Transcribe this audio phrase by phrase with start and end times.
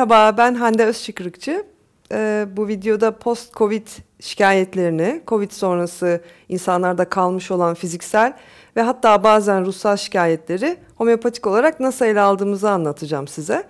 [0.00, 1.64] Merhaba, ben Hande Özçıkırıkçı.
[2.12, 3.86] Ee, bu videoda post-Covid
[4.20, 8.32] şikayetlerini, Covid sonrası insanlarda kalmış olan fiziksel
[8.76, 13.64] ve hatta bazen ruhsal şikayetleri homeopatik olarak nasıl ele aldığımızı anlatacağım size.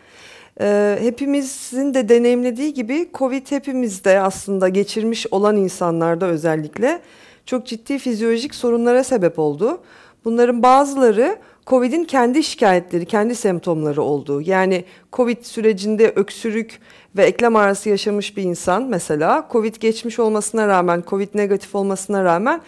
[0.61, 7.01] Ee, hepimizin de deneyimlediği gibi Covid hepimizde aslında geçirmiş olan insanlarda özellikle
[7.47, 9.81] çok ciddi fizyolojik sorunlara sebep oldu.
[10.25, 14.41] Bunların bazıları Covid'in kendi şikayetleri, kendi semptomları olduğu.
[14.41, 16.79] Yani Covid sürecinde öksürük
[17.17, 22.61] ve eklem ağrısı yaşamış bir insan mesela Covid geçmiş olmasına rağmen, Covid negatif olmasına rağmen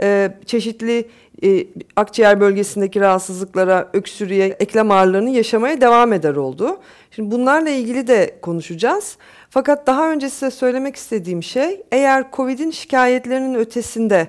[0.00, 1.08] e, çeşitli
[1.42, 1.66] e,
[1.96, 6.78] akciğer bölgesindeki rahatsızlıklara, öksürüğe, eklem ağrılarını yaşamaya devam eder oldu.
[7.10, 9.16] Şimdi bunlarla ilgili de konuşacağız.
[9.50, 14.28] Fakat daha önce size söylemek istediğim şey eğer Covid'in şikayetlerinin ötesinde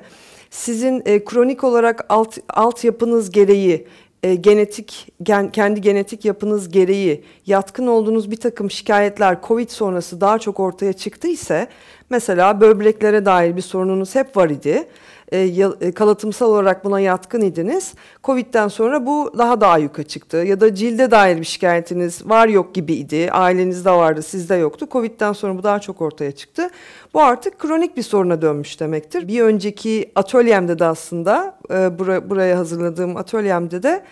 [0.49, 3.87] sizin e, kronik olarak alt altyapınız gereği
[4.23, 10.39] e, genetik gen, kendi genetik yapınız gereği yatkın olduğunuz bir takım şikayetler COVID sonrası daha
[10.39, 11.67] çok ortaya çıktı ise
[12.09, 14.87] mesela böbreklere dair bir sorununuz hep var idi
[15.31, 15.39] e,
[15.81, 17.93] e, kalıtımsal olarak buna yatkın idiniz.
[18.23, 20.37] Covid'den sonra bu daha da ayyuka çıktı.
[20.37, 23.29] Ya da cilde dair bir şikayetiniz var yok gibiydi.
[23.31, 24.87] Ailenizde vardı, sizde yoktu.
[24.91, 26.69] Covid'den sonra bu daha çok ortaya çıktı.
[27.13, 29.27] Bu artık kronik bir soruna dönmüş demektir.
[29.27, 34.03] Bir önceki atölyemde de aslında, e, bura, buraya hazırladığım atölyemde de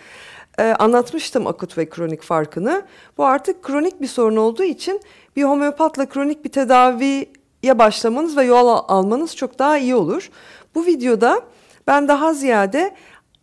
[0.58, 2.82] e, anlatmıştım akut ve kronik farkını.
[3.18, 5.00] Bu artık kronik bir sorun olduğu için
[5.36, 10.30] bir homeopatla kronik bir tedaviye başlamanız ve yol almanız çok daha iyi olur.
[10.74, 11.40] Bu videoda
[11.86, 12.94] ben daha ziyade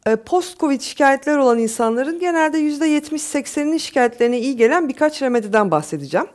[0.07, 6.27] e, post-covid şikayetler olan insanların genelde %70-80'inin şikayetlerine iyi gelen birkaç remediden bahsedeceğim.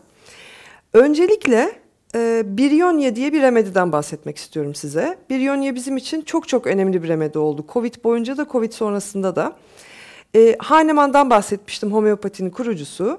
[0.93, 1.73] Öncelikle
[2.15, 5.19] e, Biryonya diye bir remediden bahsetmek istiyorum size.
[5.31, 7.65] Biryonya bizim için çok çok önemli bir remedi oldu.
[7.73, 9.57] Covid boyunca da Covid sonrasında da.
[10.37, 13.19] E, Hahnemann'dan bahsetmiştim homeopatinin kurucusu.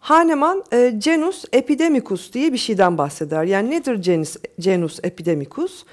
[0.00, 3.44] Hahnemann e, genus epidemicus diye bir şeyden bahseder.
[3.44, 5.84] Yani nedir genus, genus epidemicus?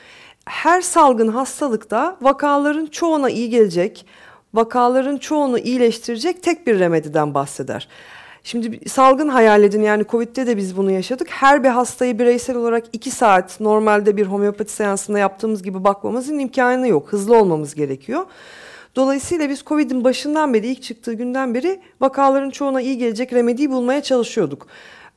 [0.45, 4.05] Her salgın hastalıkta vakaların çoğuna iyi gelecek,
[4.53, 7.87] vakaların çoğunu iyileştirecek tek bir remediden bahseder.
[8.43, 11.27] Şimdi salgın hayal edin yani Covid'de de biz bunu yaşadık.
[11.29, 16.87] Her bir hastayı bireysel olarak iki saat normalde bir homeopati seansında yaptığımız gibi bakmamızın imkanı
[16.87, 17.07] yok.
[17.13, 18.25] Hızlı olmamız gerekiyor.
[18.95, 24.03] Dolayısıyla biz Covid'in başından beri ilk çıktığı günden beri vakaların çoğuna iyi gelecek remediyi bulmaya
[24.03, 24.67] çalışıyorduk.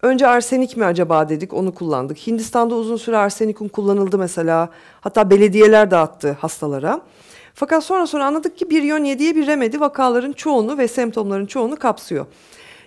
[0.02, 2.26] Önce arsenik mi acaba dedik onu kullandık.
[2.26, 4.68] Hindistan'da uzun süre arsenikum kullanıldı mesela.
[5.00, 7.00] Hatta belediyeler dağıttı hastalara.
[7.54, 11.76] Fakat sonra sonra anladık ki bir biryonya diye bir remedi vakaların çoğunu ve semptomların çoğunu
[11.76, 12.26] kapsıyor.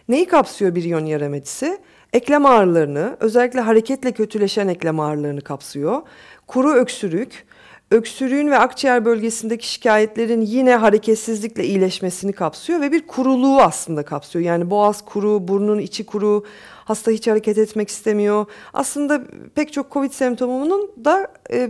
[0.10, 1.78] Neyi kapsıyor bir biryonya remedisi?
[2.14, 6.02] Eklem ağrılarını, özellikle hareketle kötüleşen eklem ağrılarını kapsıyor.
[6.48, 7.46] Kuru öksürük,
[7.92, 14.46] öksürüğün ve akciğer bölgesindeki şikayetlerin yine hareketsizlikle iyileşmesini kapsıyor ve bir kuruluğu aslında kapsıyor.
[14.46, 16.46] Yani boğaz kuru, burnun içi kuru,
[16.86, 18.46] hasta hiç hareket etmek istemiyor.
[18.74, 19.22] Aslında
[19.56, 21.70] pek çok COVID semptomunun da e,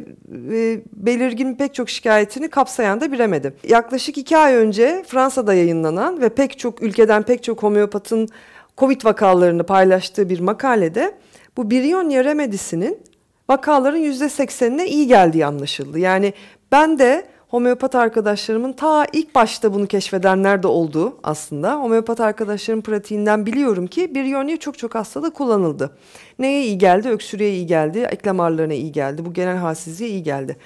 [0.51, 3.53] e, belirgin pek çok şikayetini kapsayan da bir remedi.
[3.67, 8.29] Yaklaşık iki ay önce Fransa'da yayınlanan ve pek çok ülkeden pek çok homeopatın
[8.77, 11.13] COVID vakalarını paylaştığı bir makalede
[11.57, 13.08] bu Birionia remedisinin
[13.49, 15.99] vakaların yüzde seksenine iyi geldiği anlaşıldı.
[15.99, 16.33] Yani
[16.71, 21.75] ben de homeopat arkadaşlarımın ta ilk başta bunu keşfedenler de oldu aslında.
[21.75, 25.97] Homeopat arkadaşlarım pratiğinden biliyorum ki bir yönlüğü çok çok hastada kullanıldı.
[26.39, 27.09] Neye iyi geldi?
[27.09, 30.57] Öksürüğe iyi geldi, eklem ağrılarına iyi geldi, bu genel halsizliğe iyi geldi.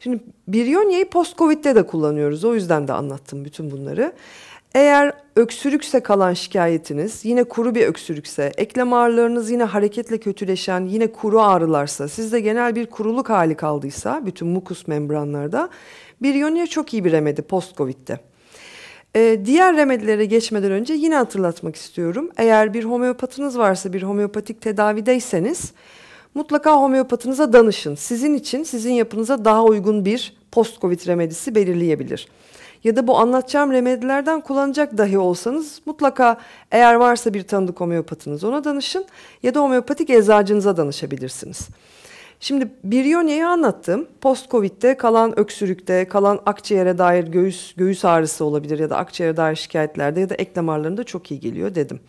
[0.00, 2.44] Şimdi Biryonya'yı post-Covid'de de kullanıyoruz.
[2.44, 4.12] O yüzden de anlattım bütün bunları.
[4.74, 11.40] Eğer öksürükse kalan şikayetiniz, yine kuru bir öksürükse, eklem ağrılarınız yine hareketle kötüleşen, yine kuru
[11.40, 15.70] ağrılarsa, sizde genel bir kuruluk hali kaldıysa bütün mukus membranlarda
[16.22, 18.18] Biryonya çok iyi bir remedi post-Covid'de.
[19.16, 22.30] Ee, diğer remedilere geçmeden önce yine hatırlatmak istiyorum.
[22.36, 25.72] Eğer bir homeopatınız varsa, bir homeopatik tedavideyseniz
[26.34, 27.94] mutlaka homeopatınıza danışın.
[27.94, 32.28] Sizin için, sizin yapınıza daha uygun bir post-Covid remedisi belirleyebilir.
[32.84, 36.36] Ya da bu anlatacağım remedilerden kullanacak dahi olsanız mutlaka
[36.70, 39.04] eğer varsa bir tanıdık homeopatınız ona danışın
[39.42, 41.68] ya da homeopatik eczacınıza danışabilirsiniz.
[42.40, 44.06] Şimdi Biryonya'yı anlattım.
[44.20, 50.20] Post-Covid'de kalan öksürükte, kalan akciğere dair göğüs, göğüs ağrısı olabilir ya da akciğere dair şikayetlerde
[50.20, 52.00] ya da eklem ağrılarında çok iyi geliyor dedim.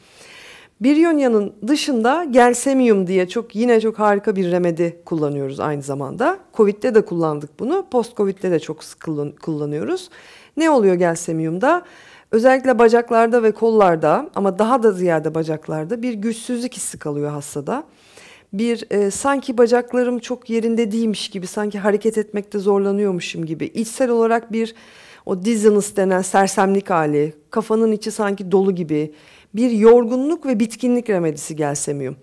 [0.81, 6.39] Biryonya'nın dışında gelsemium diye çok yine çok harika bir remedi kullanıyoruz aynı zamanda.
[6.53, 7.85] Covid'de de kullandık bunu.
[7.91, 9.01] Post-Covid'de de çok sık
[9.41, 10.09] kullanıyoruz.
[10.57, 11.81] Ne oluyor gelsemiumda?
[12.31, 17.83] Özellikle bacaklarda ve kollarda ama daha da ziyade bacaklarda bir güçsüzlük hissi kalıyor hastada
[18.53, 24.51] bir e, sanki bacaklarım çok yerinde değilmiş gibi, sanki hareket etmekte zorlanıyormuşum gibi, içsel olarak
[24.51, 24.75] bir
[25.25, 29.13] o dizziness denen sersemlik hali, kafanın içi sanki dolu gibi,
[29.55, 32.15] bir yorgunluk ve bitkinlik remedisi gelsemiyum.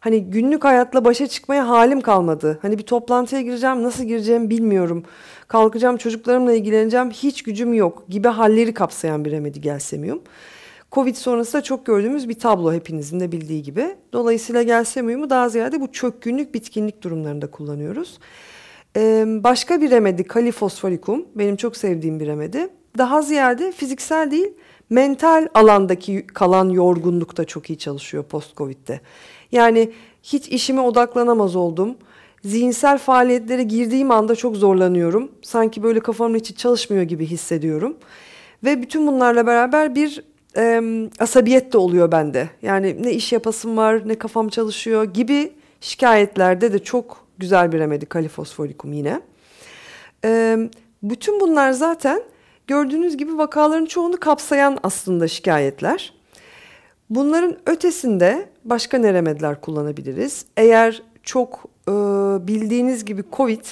[0.00, 2.58] Hani günlük hayatla başa çıkmaya halim kalmadı.
[2.62, 5.04] Hani bir toplantıya gireceğim, nasıl gireceğimi bilmiyorum.
[5.50, 10.22] Kalkacağım, çocuklarımla ilgileneceğim, hiç gücüm yok gibi halleri kapsayan bir remedi gelsemiyum.
[10.92, 13.96] Covid sonrası da çok gördüğümüz bir tablo hepinizin de bildiği gibi.
[14.12, 18.18] Dolayısıyla gelsemiyumu daha ziyade bu çökkünlük, bitkinlik durumlarında kullanıyoruz.
[18.96, 21.26] Ee, başka bir remedi kalifosforikum.
[21.34, 22.68] Benim çok sevdiğim bir remedi.
[22.98, 24.52] Daha ziyade fiziksel değil,
[24.90, 29.00] mental alandaki kalan yorgunluk da çok iyi çalışıyor post-covid'de.
[29.52, 29.92] Yani
[30.22, 31.96] hiç işime odaklanamaz oldum.
[32.44, 35.32] Zihinsel faaliyetlere girdiğim anda çok zorlanıyorum.
[35.42, 37.96] Sanki böyle kafamın içi çalışmıyor gibi hissediyorum.
[38.64, 40.24] Ve bütün bunlarla beraber bir
[40.56, 40.82] e,
[41.18, 42.50] asabiyet de oluyor bende.
[42.62, 48.06] Yani ne iş yapasım var, ne kafam çalışıyor gibi şikayetlerde de çok güzel bir remedi
[48.06, 49.20] kalifosforikum yine.
[50.24, 50.58] E,
[51.02, 52.22] bütün bunlar zaten
[52.66, 56.14] gördüğünüz gibi vakaların çoğunu kapsayan aslında şikayetler.
[57.10, 60.44] Bunların ötesinde başka ne remediler kullanabiliriz?
[60.56, 63.64] Eğer çok e, bildiğiniz gibi COVID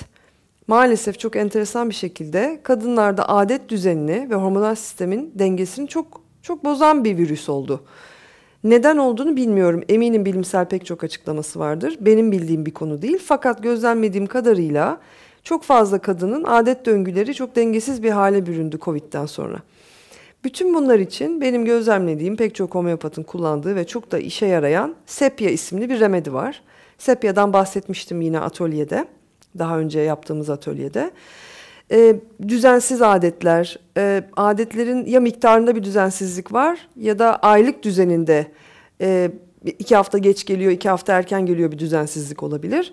[0.67, 7.05] maalesef çok enteresan bir şekilde kadınlarda adet düzenini ve hormonal sistemin dengesini çok çok bozan
[7.05, 7.85] bir virüs oldu.
[8.65, 9.83] Neden olduğunu bilmiyorum.
[9.89, 11.97] Eminim bilimsel pek çok açıklaması vardır.
[12.01, 13.19] Benim bildiğim bir konu değil.
[13.25, 15.01] Fakat gözlemlediğim kadarıyla
[15.45, 19.59] çok fazla kadının adet döngüleri çok dengesiz bir hale büründü Covid'den sonra.
[20.49, 25.51] Bütün bunlar için benim gözlemlediğim pek çok homeopatın kullandığı ve çok da işe yarayan Sepya
[25.51, 26.63] isimli bir remedi var.
[26.99, 29.09] Sepya'dan bahsetmiştim yine atölyede.
[29.59, 31.11] Daha önce yaptığımız atölyede.
[31.91, 32.17] E,
[32.49, 38.47] düzensiz adetler, e, adetlerin ya miktarında bir düzensizlik var ya da aylık düzeninde
[39.01, 39.31] e,
[39.79, 42.93] iki hafta geç geliyor, iki hafta erken geliyor bir düzensizlik olabilir.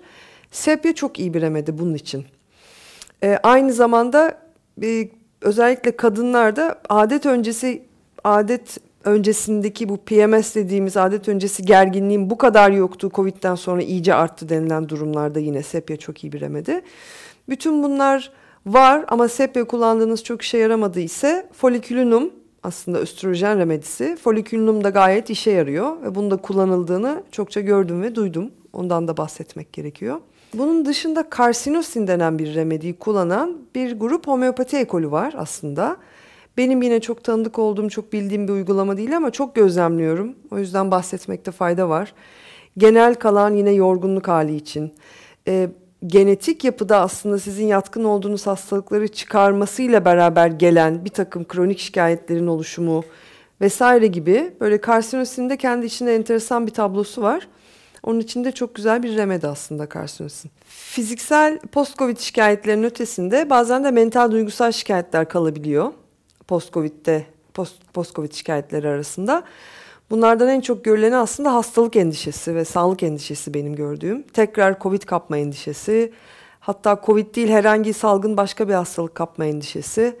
[0.50, 2.24] Sepya çok iyi bir remedi bunun için.
[3.22, 4.38] E, aynı zamanda
[4.82, 5.08] e,
[5.46, 7.82] özellikle kadınlarda adet öncesi
[8.24, 13.10] adet öncesindeki bu PMS dediğimiz adet öncesi gerginliğin bu kadar yoktu.
[13.14, 16.80] Covid'den sonra iyice arttı denilen durumlarda yine sepya çok iyi bir remedi.
[17.48, 18.32] Bütün bunlar
[18.66, 22.30] var ama sepya kullandığınız çok işe yaramadı ise folikülünum
[22.62, 24.16] aslında östrojen remedisi.
[24.16, 28.50] Folikülünum da gayet işe yarıyor ve bunda kullanıldığını çokça gördüm ve duydum.
[28.72, 30.20] Ondan da bahsetmek gerekiyor.
[30.54, 35.96] Bunun dışında karsinosin denen bir remediyi kullanan bir grup homeopati ekolü var aslında.
[36.56, 40.34] Benim yine çok tanıdık olduğum, çok bildiğim bir uygulama değil ama çok gözlemliyorum.
[40.50, 42.12] O yüzden bahsetmekte fayda var.
[42.78, 44.92] Genel kalan yine yorgunluk hali için.
[45.48, 45.68] E,
[46.06, 53.04] genetik yapıda aslında sizin yatkın olduğunuz hastalıkları çıkarmasıyla beraber gelen bir takım kronik şikayetlerin oluşumu
[53.60, 57.48] vesaire gibi böyle karsinosinin de kendi içinde enteresan bir tablosu var.
[58.06, 60.50] Onun için de çok güzel bir remedi aslında karsinosin.
[60.68, 65.92] Fiziksel post-covid şikayetlerin ötesinde bazen de mental duygusal şikayetler kalabiliyor.
[66.48, 67.24] Post-covid'de
[67.54, 69.42] post, post-covid şikayetleri arasında.
[70.10, 74.22] Bunlardan en çok görüleni aslında hastalık endişesi ve sağlık endişesi benim gördüğüm.
[74.22, 76.12] Tekrar covid kapma endişesi,
[76.60, 80.16] hatta covid değil herhangi salgın başka bir hastalık kapma endişesi,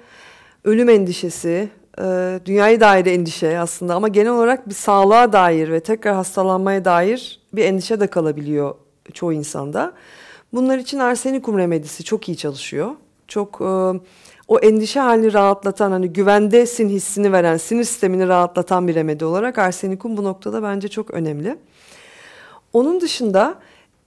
[0.64, 6.14] ölüm endişesi, e, dünyaya dair endişe aslında ama genel olarak bir sağlığa dair ve tekrar
[6.14, 8.74] hastalanmaya dair bir endişe de kalabiliyor
[9.12, 9.92] çoğu insanda.
[10.52, 12.90] Bunlar için arsenikum remedisi çok iyi çalışıyor.
[13.28, 14.00] Çok e,
[14.48, 20.16] o endişe halini rahatlatan hani güvendesin hissini veren sinir sistemini rahatlatan bir remedi olarak arsenikum
[20.16, 21.58] bu noktada bence çok önemli.
[22.72, 23.54] Onun dışında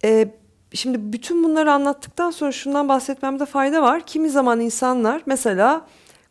[0.04, 0.28] e,
[0.74, 4.02] şimdi bütün bunları anlattıktan sonra şundan bahsetmemde fayda var.
[4.06, 5.86] Kimi zaman insanlar mesela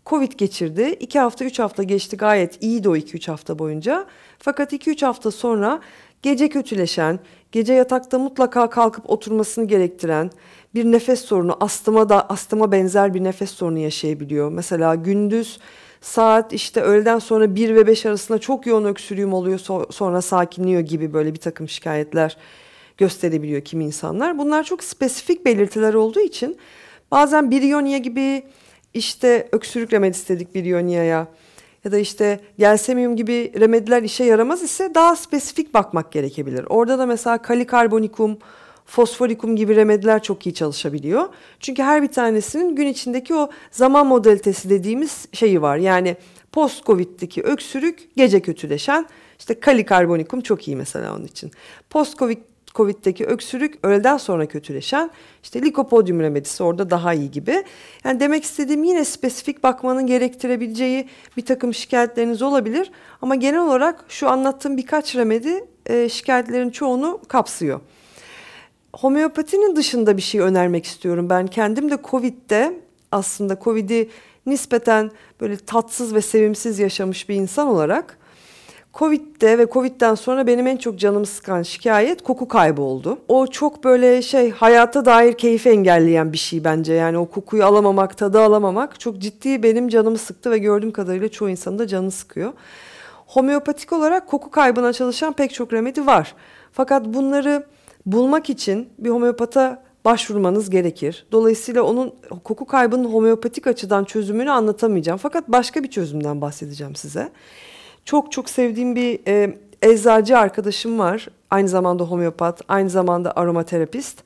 [0.07, 0.97] Covid geçirdi.
[1.01, 4.07] 2 hafta 3 hafta geçti gayet iyiydi o 2-3 hafta boyunca.
[4.39, 5.81] Fakat 2-3 hafta sonra
[6.23, 7.21] gece kötüleşen,
[7.53, 10.31] gece yatakta mutlaka kalkıp oturmasını gerektiren
[10.75, 14.53] bir nefes sorunu, astıma da astıma benzer bir nefes sorunu yaşayabiliyor.
[14.53, 15.59] Mesela gündüz
[16.01, 19.59] saat işte öğleden sonra 1 ve 5 arasında çok yoğun öksürüğüm oluyor
[19.91, 22.37] sonra sakinliyor gibi böyle bir takım şikayetler
[22.97, 24.39] gösterebiliyor kimi insanlar.
[24.39, 26.57] Bunlar çok spesifik belirtiler olduğu için
[27.11, 28.43] bazen biriyonia gibi
[28.95, 31.29] işte öksürük remedisi dedik Biryonia'ya
[31.85, 36.65] ya da işte gelsemium gibi remediler işe yaramaz ise daha spesifik bakmak gerekebilir.
[36.69, 38.39] Orada da mesela kalikarbonikum,
[38.87, 41.29] fosforikum gibi remediler çok iyi çalışabiliyor.
[41.61, 45.77] Çünkü her bir tanesinin gün içindeki o zaman modalitesi dediğimiz şeyi var.
[45.77, 46.17] Yani
[46.53, 49.07] post-covid'deki öksürük gece kötüleşen
[49.39, 51.51] işte kalikarbonikum çok iyi mesela onun için.
[51.91, 52.39] Post-covid
[52.75, 55.11] Covid'deki öksürük öğleden sonra kötüleşen
[55.43, 57.65] işte likopodyum remedisi orada daha iyi gibi.
[58.05, 62.91] Yani demek istediğim yine spesifik bakmanın gerektirebileceği bir takım şikayetleriniz olabilir.
[63.23, 67.81] Ama genel olarak şu anlattığım birkaç remedi e, şikayetlerin çoğunu kapsıyor.
[68.93, 71.31] Homeopatinin dışında bir şey önermek istiyorum.
[71.31, 72.81] Ben kendim de Covid'de
[73.13, 74.11] aslında Covid'i
[74.47, 75.11] nispeten
[75.41, 78.18] böyle tatsız ve sevimsiz yaşamış bir insan olarak
[78.99, 83.19] Covid'de ve Covid'den sonra benim en çok canımı sıkan şikayet koku kaybı oldu.
[83.29, 86.93] O çok böyle şey hayata dair keyfi engelleyen bir şey bence.
[86.93, 91.49] Yani o kokuyu alamamak, tadı alamamak çok ciddi benim canımı sıktı ve gördüğüm kadarıyla çoğu
[91.49, 92.53] insanın da canını sıkıyor.
[93.27, 96.35] Homeopatik olarak koku kaybına çalışan pek çok remedi var.
[96.73, 97.67] Fakat bunları
[98.07, 101.27] bulmak için bir homeopata başvurmanız gerekir.
[101.33, 102.15] Dolayısıyla onun
[102.45, 105.19] koku kaybının homeopatik açıdan çözümünü anlatamayacağım.
[105.19, 107.29] Fakat başka bir çözümden bahsedeceğim size.
[108.09, 111.29] Çok çok sevdiğim bir e, eczacı arkadaşım var.
[111.51, 114.19] Aynı zamanda homeopat, aynı zamanda aromaterapist.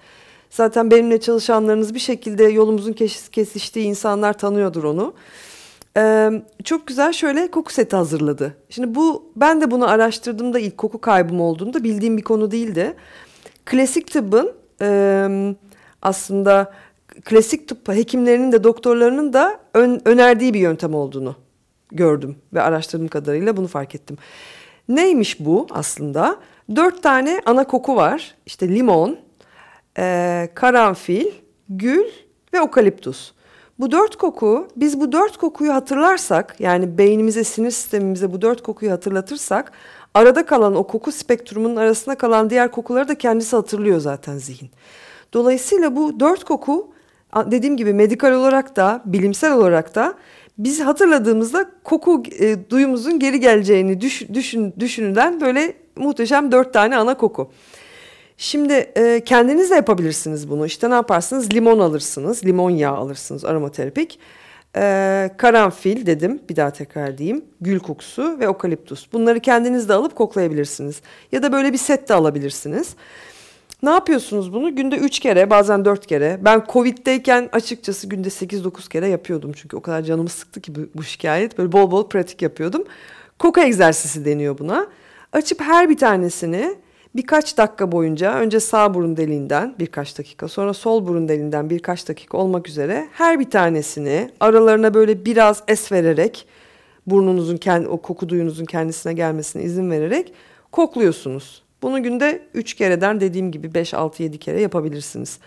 [0.51, 2.93] Zaten benimle çalışanlarınız bir şekilde yolumuzun
[3.33, 5.15] kesiştiği insanlar tanıyordur onu.
[5.97, 6.31] Ee,
[6.65, 8.57] çok güzel şöyle koku seti hazırladı.
[8.71, 12.95] Şimdi bu ben de bunu araştırdığımda ilk koku kaybım olduğunda bildiğim bir konu değildi.
[13.65, 15.29] Klasik tıbbın e,
[16.03, 16.73] aslında
[17.25, 21.42] klasik tıp hekimlerinin de doktorlarının da ön, önerdiği bir yöntem olduğunu
[21.97, 24.17] gördüm ve araştırdığım kadarıyla bunu fark ettim.
[24.89, 26.37] Neymiş bu aslında?
[26.77, 28.35] Dört tane ana koku var.
[28.47, 29.19] İşte limon,
[29.99, 31.27] e, karanfil,
[31.69, 32.05] gül
[32.53, 33.33] ve okaliptus.
[33.79, 38.93] Bu dört koku, biz bu dört kokuyu hatırlarsak, yani beynimize, sinir sistemimize bu dört kokuyu
[38.93, 39.73] hatırlatırsak,
[40.15, 44.71] arada kalan o koku spektrumunun arasında kalan diğer kokuları da kendisi hatırlıyor zaten zihin.
[45.33, 46.93] Dolayısıyla bu dört koku,
[47.47, 50.15] dediğim gibi medikal olarak da, bilimsel olarak da
[50.59, 57.17] biz hatırladığımızda koku e, duyumuzun geri geleceğini düş, düşün, düşünülen böyle muhteşem dört tane ana
[57.17, 57.51] koku.
[58.37, 60.67] Şimdi e, kendiniz de yapabilirsiniz bunu.
[60.67, 61.55] İşte ne yaparsınız?
[61.55, 64.19] Limon alırsınız, limon yağı alırsınız aromaterapik.
[64.77, 67.45] E, karanfil dedim, bir daha tekrar diyeyim.
[67.61, 69.07] Gül kokusu ve okaliptus.
[69.13, 71.01] Bunları kendiniz de alıp koklayabilirsiniz.
[71.33, 72.97] Ya da böyle bir set de alabilirsiniz.
[73.83, 74.77] Ne yapıyorsunuz bunu?
[74.77, 76.39] Günde 3 kere bazen 4 kere.
[76.43, 79.53] Ben Covid'deyken açıkçası günde 8-9 kere yapıyordum.
[79.53, 81.59] Çünkü o kadar canımı sıktı ki bu, bu şikayet.
[81.59, 82.85] Böyle bol bol pratik yapıyordum.
[83.39, 84.87] Koka egzersizi deniyor buna.
[85.33, 86.75] Açıp her bir tanesini
[87.17, 92.39] birkaç dakika boyunca önce sağ burun deliğinden birkaç dakika sonra sol burun deliğinden birkaç dakika
[92.39, 96.47] olmak üzere her bir tanesini aralarına böyle biraz es vererek
[97.07, 100.33] burnunuzun kendi o koku duyunuzun kendisine gelmesine izin vererek
[100.73, 101.62] kokluyorsunuz.
[101.83, 105.39] Bunu günde 3 kereden dediğim gibi 5 6 7 kere yapabilirsiniz.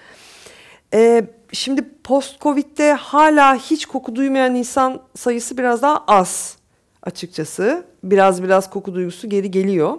[0.94, 6.58] Ee, şimdi post covid'de hala hiç koku duymayan insan sayısı biraz daha az
[7.04, 7.86] açıkçası.
[8.04, 9.98] Biraz biraz koku duygusu geri geliyor.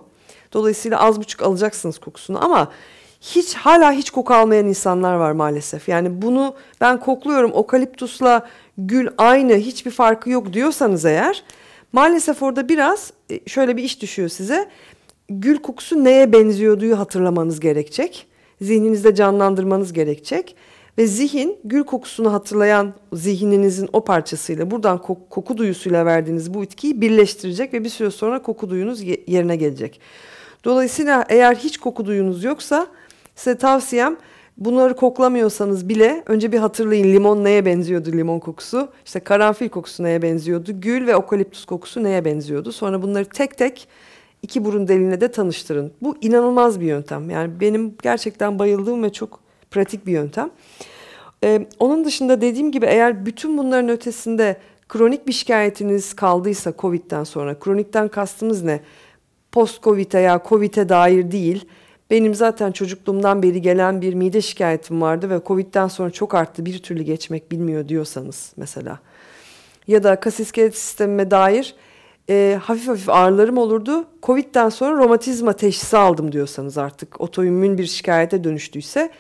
[0.53, 2.73] Dolayısıyla az buçuk alacaksınız kokusunu ama
[3.21, 5.89] hiç hala hiç koku almayan insanlar var maalesef.
[5.89, 8.47] Yani bunu ben kokluyorum okaliptusla
[8.79, 11.45] gül aynı hiçbir farkı yok diyorsanız eğer
[11.93, 14.69] maalesef orada biraz e, şöyle bir iş düşüyor size.
[15.29, 18.27] Gül kokusu neye benziyorduyu hatırlamanız gerekecek.
[18.61, 20.57] Zihninizde canlandırmanız gerekecek.
[20.99, 27.01] Ve zihin gül kokusunu hatırlayan zihninizin o parçasıyla buradan koku, koku duyusuyla verdiğiniz bu itkiyi
[27.01, 30.01] birleştirecek ve bir süre sonra koku duyunuz yerine gelecek.
[30.65, 32.87] Dolayısıyla eğer hiç koku duyunuz yoksa
[33.35, 34.17] size tavsiyem
[34.57, 38.89] bunları koklamıyorsanız bile önce bir hatırlayın limon neye benziyordu limon kokusu.
[39.07, 40.81] İşte karanfil kokusu neye benziyordu.
[40.81, 42.73] Gül ve okaliptus kokusu neye benziyordu.
[42.73, 43.89] Sonra bunları tek tek
[44.47, 45.93] iki burun deliğine de tanıştırın.
[46.03, 47.31] Bu inanılmaz bir yöntem.
[47.31, 50.51] Yani benim gerçekten bayıldığım ve çok pratik bir yöntem.
[51.45, 54.57] Ee, onun dışında dediğim gibi eğer bütün bunların ötesinde
[54.89, 58.81] kronik bir şikayetiniz kaldıysa COVID'den sonra, kronikten kastımız ne?
[59.53, 61.65] post-Covid'e ya Covid'e dair değil.
[62.11, 66.79] Benim zaten çocukluğumdan beri gelen bir mide şikayetim vardı ve Covid'den sonra çok arttı bir
[66.79, 68.99] türlü geçmek bilmiyor diyorsanız mesela.
[69.89, 71.75] Ya da kas iskelet sistemime dair
[72.31, 74.05] e, hafif hafif ağrılarım olurdu.
[74.23, 79.11] Covid'den sonra romatizma teşhisi aldım diyorsanız artık otoimmün bir şikayete dönüştüyse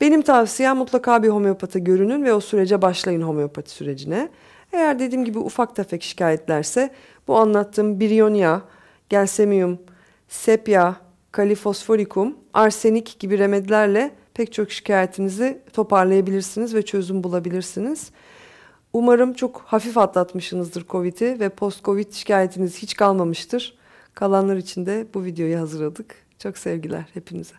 [0.00, 4.28] benim tavsiyem mutlaka bir homeopata görünün ve o sürece başlayın homeopati sürecine.
[4.72, 6.90] Eğer dediğim gibi ufak tefek şikayetlerse
[7.28, 8.62] bu anlattığım biryonya,
[9.08, 9.78] gelsemium,
[10.28, 10.96] sepya,
[11.32, 18.10] kalifosforikum, arsenik gibi remedilerle pek çok şikayetinizi toparlayabilirsiniz ve çözüm bulabilirsiniz.
[18.92, 23.74] Umarım çok hafif atlatmışsınızdır Covid'i ve post-Covid şikayetiniz hiç kalmamıştır.
[24.14, 26.14] Kalanlar için de bu videoyu hazırladık.
[26.38, 27.54] Çok sevgiler hepinize.